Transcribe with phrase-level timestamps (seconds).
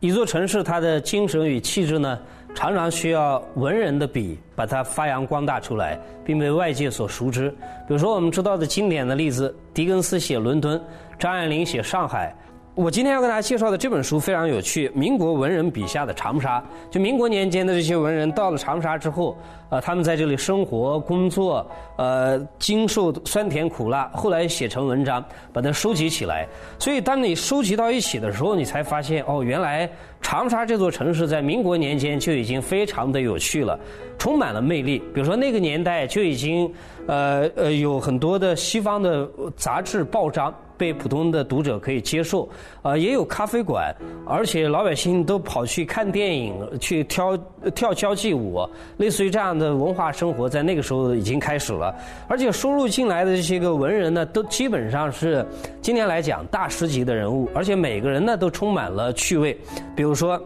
[0.00, 2.18] 一座城市它的精神与气质呢，
[2.54, 7.50] 常常需要文人的笔把它发扬光大出来，并被外界所熟知。
[7.88, 10.80] 比如说我们知道的经典的例子，狄更斯写伦敦，
[11.18, 12.34] 张爱玲写上海。
[12.76, 16.62] 我今天要跟大家介绍的这本书非常有趣，民国文人笔下的长沙。
[16.90, 19.34] 就民国年间的这些文人到了长沙之后，
[19.70, 26.46] 呃，他们在这里生活、工作，呃，经受酸甜苦辣，后来写成文章，把它收集起来。
[26.78, 33.80] 所以，当你收集到一起的时候，你才发现，哦，原来长沙这座城市在民国年间就已经非常的有趣了，
[34.18, 34.98] 充满了魅力。
[35.14, 36.70] 比如说，那个年代就已经，
[37.06, 40.54] 呃呃，有很多的西方的杂志、报章。
[40.78, 42.46] 被普通的读者可以接受，
[42.82, 43.96] 啊，也有咖啡馆，
[44.26, 47.34] 而且老百姓都跑去看电影，去跳
[47.74, 48.60] 跳交际舞，
[48.98, 51.94] 类似于这样的文化生活，在那个时候已经开始了。
[52.28, 55.42] 而且收录进来的这些个文人呢，都基本上是
[55.80, 59.58] 今天来讲大师级的人物，而且每个人呢都充满了趣味。
[59.94, 60.38] 比如说，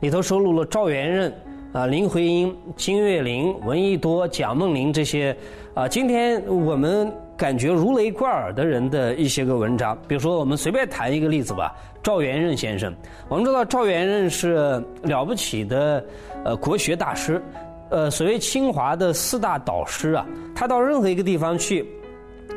[0.00, 1.32] 里头收录了赵元任、
[1.72, 5.36] 啊林徽因、金岳霖、闻一多、蒋梦麟这些，
[5.74, 7.12] 啊，今天我们。
[7.34, 12.94] 感觉如雷贯耳的人的一些个文章，比如说我们随便谈一个例子吧，赵元任先生。
[13.28, 16.04] 我们知道赵元任是了不起的
[16.44, 17.42] 呃国学大师，
[17.90, 21.84] 呃所谓清华的四大导师啊，他到任何一个地方去，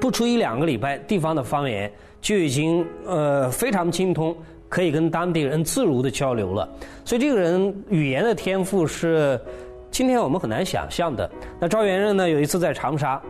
[0.00, 4.36] 不出一两个礼拜，地方的方言就已经呃非常精通，
[4.68, 6.68] 可以跟当地人自如的交流了。
[7.04, 9.40] 所以这个人语言的天赋是
[9.90, 11.30] 今天我们很难想象的。
[11.58, 13.20] 那赵元任呢，有一次在长沙。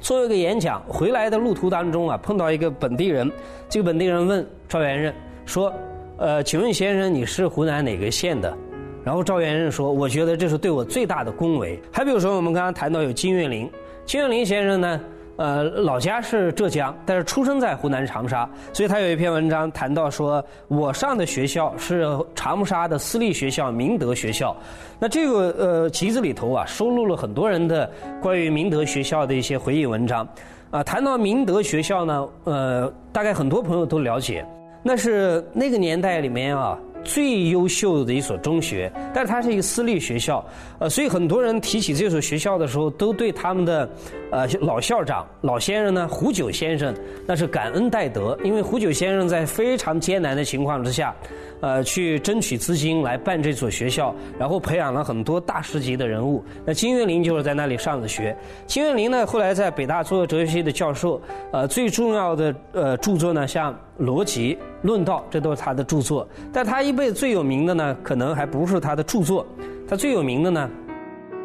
[0.00, 3.28] 做一个演讲，回来的路途当中啊，碰到一个本地人。
[3.68, 5.12] 这个本地人问赵元任
[5.44, 5.72] 说
[6.18, 8.56] ：“呃，请问先生，你是湖南哪个县的？”
[9.02, 13.68] 然后赵元任说：“我觉得这是对我最大的恭维。”还比如说，我们刚刚谈到有金岳霖，
[14.06, 15.00] 金岳霖先生呢？
[15.38, 22.04] 呃，老家是浙江，但是出生在湖南长沙，所以他有一篇文章谈到说，我上的学校是
[22.34, 24.54] 长沙的私立学校明德学校。
[24.98, 27.88] 那这个呃集子里头啊，收录了很多人的
[28.20, 30.26] 关于明德学校的一些回忆文章。
[30.72, 34.44] 啊，谈到明德学校呢，呃，大概很多朋友都了解，
[34.82, 36.76] 那是那个年代里面啊。
[37.04, 40.44] 最优秀的一所中学，但是它是一个私立学校，
[40.78, 43.88] 呃，所以很多人提起这所学校的时候，都对他们的
[44.30, 46.94] 呃老校长老先生呢胡九先生
[47.26, 51.14] 那是感恩戴德，因为胡九先生在非常艰难的情况之下，
[51.60, 56.44] 呃，去争取资金来办这所学校，然后培养了很多大师级的人物。
[56.64, 58.36] 那金岳霖就是在那里上的学。
[58.66, 61.20] 金岳霖呢，后来在北大做哲学系的教授，
[61.52, 63.76] 呃，最重要的呃著作呢，像。
[63.98, 66.26] 逻辑论道，这都是他的著作。
[66.52, 69.44] 但他一辈子最有名的呢，可能还不是他的著作。
[69.88, 70.70] 他最有名的呢，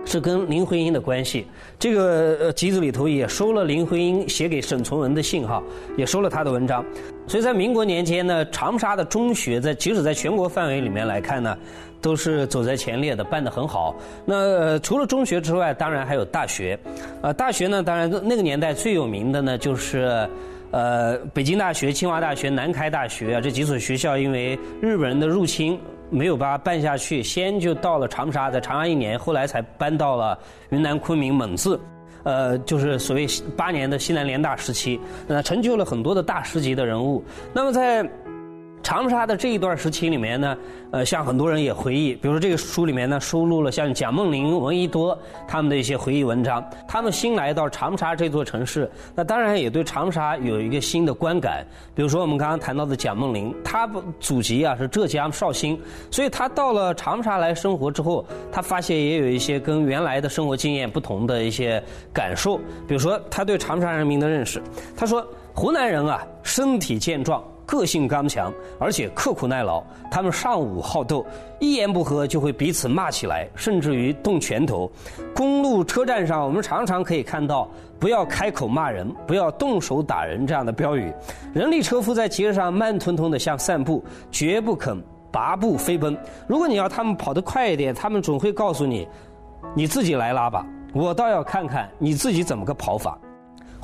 [0.06, 1.48] 是跟林徽因的关系。
[1.80, 5.64] 这个集子里头也收了林徽因写给沈从文的信哈，
[5.98, 6.86] 也收了他的文章。
[7.26, 11.58] 所以在民国年间呢，长沙的中学在即使在全国范围里面来看呢，
[12.02, 13.96] 都是走在前列的，办得很好。
[14.26, 16.78] 那除了中学之外，当然还有大学。
[17.22, 20.30] 啊，大学呢，当然那个年代最有名的呢，就是。
[20.74, 25.80] 呃，北京大学、清华大学、南开大学啊，这几所学校因为日本人的入侵
[26.10, 30.36] 没有把它办下去，先就到了长沙，在长沙一年，后来才搬到了
[30.72, 31.80] 云南昆明蒙自，
[32.24, 37.24] 呃，就是所谓八年的西南联大时期，那成就了很多的大师级的人物。
[37.54, 38.04] 那么在
[38.84, 40.58] 长沙的这一段时期里面呢，
[40.92, 45.18] 呃，像很多人也回忆，比如说这个书里面呢收录了像蒋梦麟、闻一多
[45.48, 46.64] 他们的一些回忆文章。
[46.86, 51.66] 他们新来到长沙这座城市，那当然也对长沙有一个新的观感。
[51.96, 53.90] 比如说我们刚刚谈到的蒋梦麟，他
[54.20, 55.80] 祖籍啊是浙江绍兴，
[56.12, 62.58] 所以他到了长沙来生活之后，他发现也有一些跟原来的生活经验不同的一些感受。
[62.86, 64.62] 比如说他对长沙人民的认识，
[64.96, 67.42] 他说湖南人啊身体健壮。
[67.74, 69.84] 个性刚强，而且刻苦耐劳。
[70.12, 71.26] 他们尚武好斗，
[71.60, 74.92] 一言不合就会彼此骂起来，甚至于动拳头。
[75.36, 77.68] 公路车站上，我们常常可以看到
[78.00, 81.12] “不要开口骂人，不要动手打人”这样的标语。
[81.52, 86.16] 人力车夫在街上慢吞吞地向散步，绝不肯拔步飞奔。
[86.46, 89.08] 如果你要他们跑得快一点，他们总会告诉你
[89.74, 90.64] ：“你自己来拉吧，
[90.94, 93.18] 我倒要看看你自己怎么个跑法。”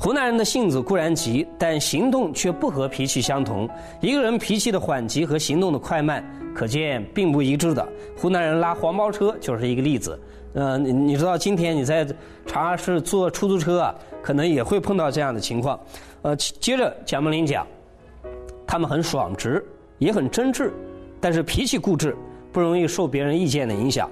[0.02, 3.68] 湖南人的性子固然急，但行动却不和脾气相同。
[4.00, 6.24] 一个人脾气的缓急和行动的快慢，
[6.54, 7.86] 可见并不一致的。
[8.16, 10.18] 湖南人拉黄包车就是一个例子。
[10.54, 12.02] 呃，你你知道今天你在
[12.46, 15.78] 长沙市坐出租车啊，可能也会碰到这样的情况。
[16.22, 17.66] 呃，接着蒋梦麟讲，
[18.66, 19.62] 他们很爽直，
[19.98, 20.70] 也很真挚，
[21.20, 22.16] 但是脾气固执，
[22.50, 24.10] 不容易受别人意见的影响。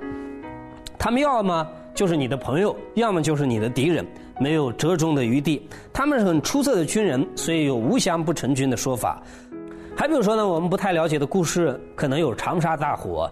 [0.98, 1.66] 他们要么
[1.98, 4.06] 就是你的朋友，要么就是你的敌人。
[4.38, 5.68] 没有折中的余地。
[5.92, 9.20] 他们是很出色的军人，所以有“无降不成军”的说法。
[9.96, 13.28] 还比如说呢，我们不太了解的故事，可能有长沙大火。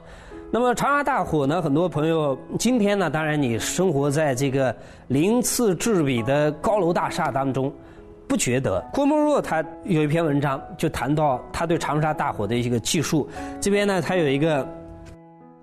[0.51, 4.75] 那么长沙大火呢，很多朋友今天呢，当然你生活在这个
[5.07, 7.73] 鳞次栉比的高楼大厦当中，
[8.27, 8.85] 不觉得。
[8.93, 13.29] 郭沫若他有一篇文章，就谈到他对长沙大火的一个记述。
[13.61, 14.69] 这边呢，他有一个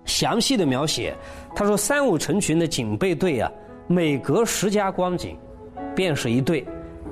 [0.04, 1.14] 详细的描写。
[1.54, 3.50] 他说：“三五成群的警备队啊，
[3.86, 5.36] 每隔十家光景，
[5.94, 6.66] 便是一队，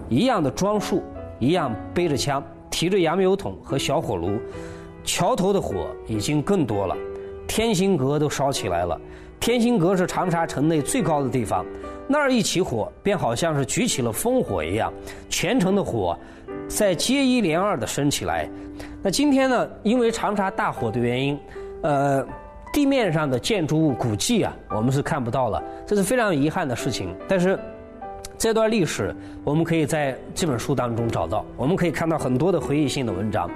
[0.08, 1.02] 一样的装束，
[1.38, 2.42] 一样背着枪。”
[2.72, 4.40] 提着洋油桶和小火炉，
[5.04, 6.96] 桥头的火已经更多了，
[7.46, 8.98] 天心阁都烧起来了。
[9.38, 11.66] 天心阁是长沙城内最高的地方，
[12.08, 14.90] 那儿一起火，便好像是举起了烽火一样，
[15.28, 16.18] 全城的火
[16.66, 18.48] 在接一连二的升起来。
[19.02, 21.38] 那今天呢，因为长沙大火的原因，
[21.82, 22.26] 呃，
[22.72, 27.14] 地面上的建筑物古迹啊，我们是看不到了，这是非常遗憾的事情。
[27.28, 27.58] 但是。
[28.38, 29.14] 这段历史，
[29.44, 31.44] 我们可以在这本书当中找到。
[31.56, 33.48] 我们可以看到很多的回忆性的文章。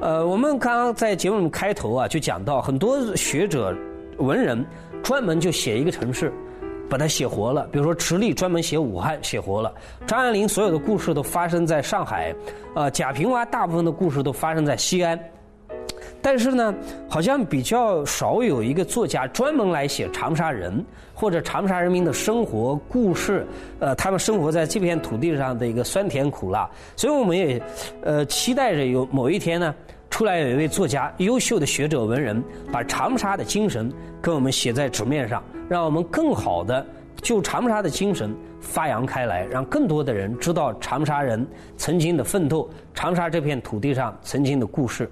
[0.00, 3.76] 呃，我们刚刚在节目开头啊，就讲到很多学者、
[4.18, 4.64] 文人
[5.02, 6.32] 专门就写一个城市，
[6.88, 7.66] 把它写活了。
[7.72, 9.72] 比如说池力专门写武汉，写活了；
[10.06, 12.32] 张爱玲所有的故事都发生在上海，
[12.76, 15.18] 呃，贾平凹大部分的故事都发生在西安。
[16.22, 16.72] 但是呢，
[17.08, 20.82] 好像比较少有一个作家专门来写长沙人
[21.12, 23.44] 或者长沙人民的生活故事，
[23.80, 26.70] 呃，他们生活在这片土地上的一个酸甜苦辣。
[26.96, 27.60] 所以我们也
[28.02, 29.74] 呃期待着有某一天呢，
[30.10, 32.40] 出来有一位作家，优秀的学者文人，
[32.70, 36.86] 把长沙的精神跟我们写在纸面上，让我们更好的
[37.20, 41.44] 就长沙的精神发扬开来，让更多的人知道长沙人
[41.76, 45.10] 曾经的奋斗，长沙这片土地上曾经的故事。